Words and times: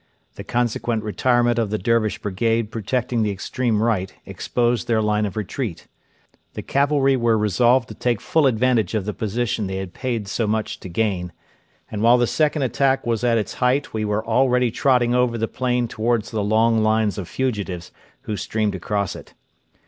The 0.33 0.43
consequent 0.43 1.03
retirement 1.03 1.59
of 1.59 1.69
the 1.69 1.77
Dervish 1.77 2.17
brigade 2.23 2.71
protecting 2.71 3.21
the 3.21 3.29
extreme 3.29 3.83
right 3.83 4.11
exposed 4.25 4.87
their 4.87 4.99
line 4.99 5.27
of 5.27 5.37
retreat. 5.37 5.85
The 6.55 6.63
cavalry 6.63 7.15
were 7.15 7.37
resolved 7.37 7.87
to 7.89 7.93
take 7.93 8.19
full 8.19 8.47
advantage 8.47 8.95
of 8.95 9.05
the 9.05 9.13
position 9.13 9.67
they 9.67 9.75
had 9.75 9.93
paid 9.93 10.27
so 10.27 10.47
much 10.47 10.79
to 10.79 10.89
gain, 10.89 11.31
and 11.91 12.01
while 12.01 12.17
the 12.17 12.25
second 12.25 12.63
attack 12.63 13.05
was 13.05 13.23
at 13.23 13.37
its 13.37 13.53
height 13.53 13.93
we 13.93 14.03
were 14.03 14.25
already 14.25 14.71
trotting 14.71 15.13
over 15.13 15.37
the 15.37 15.47
plain 15.47 15.87
towards 15.87 16.31
the 16.31 16.43
long 16.43 16.81
lines 16.81 17.19
of 17.19 17.27
fugitives 17.27 17.91
who 18.21 18.35
streamed 18.35 18.73
across 18.73 19.15
it. 19.15 19.35